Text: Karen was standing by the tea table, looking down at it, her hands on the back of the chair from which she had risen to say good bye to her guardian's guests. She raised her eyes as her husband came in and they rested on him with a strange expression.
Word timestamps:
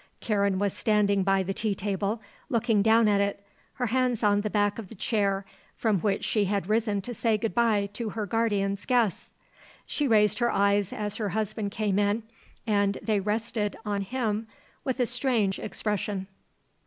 Karen 0.19 0.57
was 0.57 0.73
standing 0.73 1.21
by 1.21 1.43
the 1.43 1.53
tea 1.53 1.75
table, 1.75 2.23
looking 2.49 2.81
down 2.81 3.07
at 3.07 3.21
it, 3.21 3.45
her 3.73 3.85
hands 3.85 4.23
on 4.23 4.41
the 4.41 4.49
back 4.49 4.79
of 4.79 4.87
the 4.89 4.95
chair 4.95 5.45
from 5.77 5.99
which 5.99 6.25
she 6.25 6.45
had 6.45 6.65
risen 6.67 7.01
to 7.01 7.13
say 7.13 7.37
good 7.37 7.53
bye 7.53 7.87
to 7.93 8.09
her 8.09 8.25
guardian's 8.25 8.87
guests. 8.87 9.29
She 9.85 10.07
raised 10.07 10.39
her 10.39 10.49
eyes 10.49 10.91
as 10.91 11.17
her 11.17 11.29
husband 11.29 11.69
came 11.69 11.99
in 11.99 12.23
and 12.65 12.97
they 13.03 13.19
rested 13.19 13.75
on 13.85 14.01
him 14.01 14.47
with 14.83 14.99
a 14.99 15.05
strange 15.05 15.59
expression. 15.59 16.25